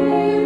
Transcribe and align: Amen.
Amen. 0.00 0.39